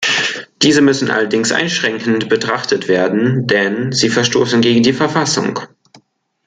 Diese 0.63 0.81
müssen 0.81 1.11
allerdings 1.11 1.51
einschränkend 1.51 2.27
betrachtet 2.27 2.87
werden, 2.87 3.45
denn 3.45 3.91
sie 3.91 4.09
verstoßen 4.09 4.59
gegen 4.59 4.81
die 4.81 4.93
Verfassung. 4.93 5.59